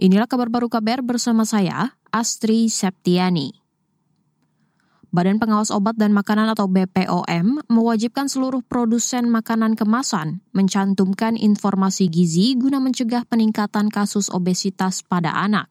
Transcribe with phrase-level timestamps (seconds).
[0.00, 3.52] Inilah kabar baru KBR bersama saya, Astri Septiani.
[5.12, 12.56] Badan Pengawas Obat dan Makanan atau BPOM mewajibkan seluruh produsen makanan kemasan mencantumkan informasi gizi
[12.56, 15.68] guna mencegah peningkatan kasus obesitas pada anak.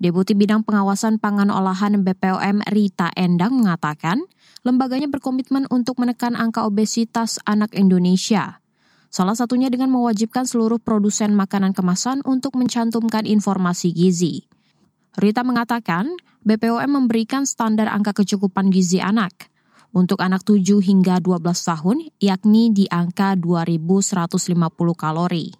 [0.00, 4.24] Deputi Bidang Pengawasan Pangan Olahan BPOM Rita Endang mengatakan,
[4.64, 8.64] lembaganya berkomitmen untuk menekan angka obesitas anak Indonesia.
[9.08, 14.44] Salah satunya dengan mewajibkan seluruh produsen makanan kemasan untuk mencantumkan informasi gizi.
[15.16, 16.12] Rita mengatakan,
[16.44, 19.48] BPOM memberikan standar angka kecukupan gizi anak.
[19.96, 25.56] Untuk anak 7 hingga 12 tahun, yakni di angka 2150 kalori.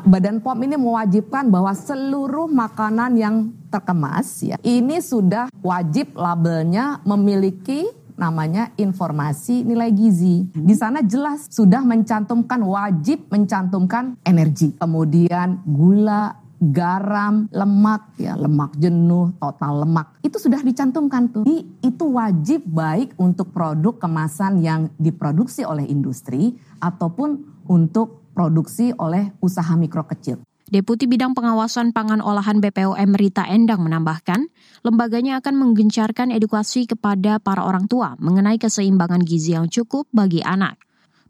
[0.00, 3.36] Badan POM ini mewajibkan bahwa seluruh makanan yang
[3.68, 7.84] terkemas ya ini sudah wajib labelnya memiliki
[8.20, 10.44] namanya informasi nilai gizi.
[10.52, 19.32] Di sana jelas sudah mencantumkan wajib mencantumkan energi, kemudian gula, garam, lemak ya, lemak jenuh,
[19.40, 20.20] total lemak.
[20.20, 21.42] Itu sudah dicantumkan tuh.
[21.48, 29.32] Di, itu wajib baik untuk produk kemasan yang diproduksi oleh industri ataupun untuk produksi oleh
[29.40, 30.44] usaha mikro kecil.
[30.70, 34.46] Deputi Bidang Pengawasan Pangan Olahan BPOM Rita Endang menambahkan,
[34.86, 40.78] lembaganya akan menggencarkan edukasi kepada para orang tua mengenai keseimbangan gizi yang cukup bagi anak.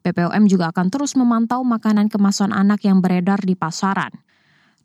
[0.04, 4.12] BPOM juga akan terus memantau makanan kemasan anak yang beredar di pasaran.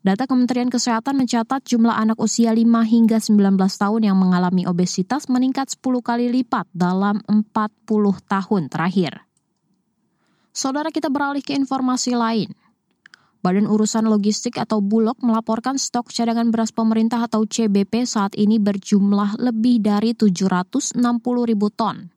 [0.00, 5.68] Data Kementerian Kesehatan mencatat jumlah anak usia 5 hingga 19 tahun yang mengalami obesitas meningkat
[5.68, 7.44] 10 kali lipat dalam 40
[8.24, 9.20] tahun terakhir.
[10.56, 12.56] Saudara kita beralih ke informasi lain.
[13.46, 19.38] Badan Urusan Logistik atau Bulog melaporkan stok cadangan beras pemerintah atau CBP saat ini berjumlah
[19.38, 20.98] lebih dari 760
[21.46, 22.10] ribu ton.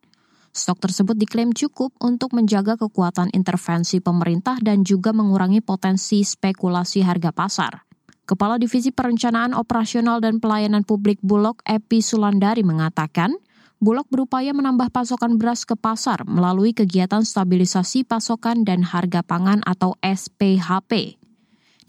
[0.49, 7.29] Stok tersebut diklaim cukup untuk menjaga kekuatan intervensi pemerintah dan juga mengurangi potensi spekulasi harga
[7.29, 7.85] pasar.
[8.25, 13.37] Kepala Divisi Perencanaan Operasional dan Pelayanan Publik Bulog Epi Sulandari mengatakan,
[13.77, 19.93] Bulog berupaya menambah pasokan beras ke pasar melalui kegiatan stabilisasi pasokan dan harga pangan atau
[20.01, 21.18] SPHP.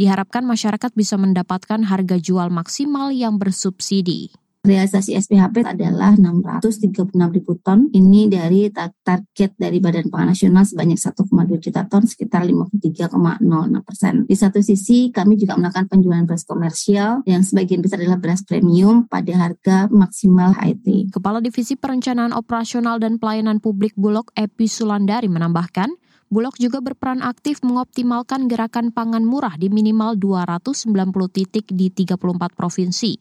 [0.00, 4.32] Diharapkan masyarakat bisa mendapatkan harga jual maksimal yang bersubsidi.
[4.64, 7.92] Realisasi SPHP adalah 636 ribu ton.
[7.92, 14.24] Ini dari target dari Badan Pangan Nasional sebanyak 1,2 juta ton, sekitar 53,06 persen.
[14.24, 19.04] Di satu sisi, kami juga melakukan penjualan beras komersial yang sebagian besar adalah beras premium
[19.04, 21.12] pada harga maksimal HIT.
[21.12, 25.92] Kepala Divisi Perencanaan Operasional dan Pelayanan Publik Bulog Epi Sulandari menambahkan,
[26.30, 30.86] Bulog juga berperan aktif mengoptimalkan gerakan pangan murah di minimal 290
[31.26, 33.18] titik di 34 provinsi.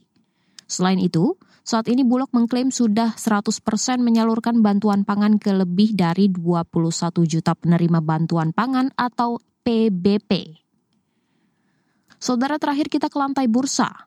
[0.70, 1.34] Selain itu,
[1.66, 3.50] saat ini Bulog mengklaim sudah 100%
[4.06, 6.70] menyalurkan bantuan pangan ke lebih dari 21
[7.26, 10.62] juta penerima bantuan pangan atau PBP.
[12.22, 14.06] Saudara terakhir kita ke lantai bursa.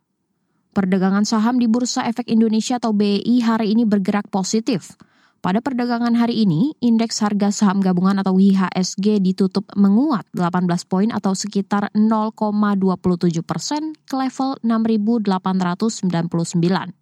[0.78, 4.94] Perdagangan saham di Bursa Efek Indonesia atau BEI hari ini bergerak positif–
[5.42, 11.34] pada perdagangan hari ini, indeks harga saham gabungan atau IHSG ditutup menguat 18 poin atau
[11.34, 16.94] sekitar 0,27 persen ke level 6.899.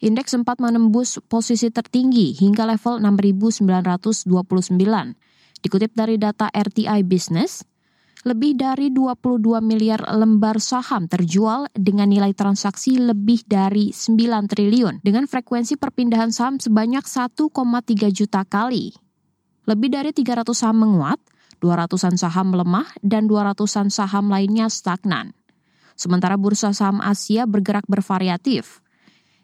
[0.00, 4.30] Indeks sempat menembus posisi tertinggi hingga level 6.929.
[5.60, 7.66] Dikutip dari data RTI Business,
[8.20, 15.24] lebih dari 22 miliar lembar saham terjual dengan nilai transaksi lebih dari 9 triliun dengan
[15.24, 17.48] frekuensi perpindahan saham sebanyak 1,3
[18.12, 18.92] juta kali.
[19.64, 21.16] Lebih dari 300 saham menguat,
[21.64, 25.32] 200-an saham melemah, dan 200-an saham lainnya stagnan.
[25.96, 28.84] Sementara bursa saham Asia bergerak bervariatif.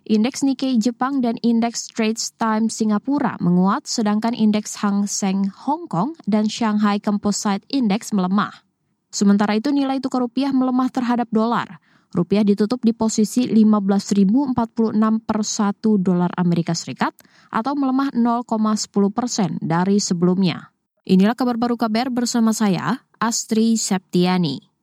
[0.07, 6.15] Indeks Nikkei Jepang dan indeks Straits Times Singapura menguat, sedangkan indeks Hang Seng Hong Kong
[6.29, 8.66] dan Shanghai Composite Index melemah.
[9.17, 11.81] Sementara itu nilai tukar rupiah melemah terhadap dolar.
[12.13, 14.53] Rupiah ditutup di posisi 15.046
[15.25, 17.17] per 1 dolar Amerika Serikat
[17.49, 18.45] atau melemah 0,10
[19.17, 20.69] persen dari sebelumnya.
[21.09, 24.76] Inilah kabar baru KBR bersama saya, Astri Septiani.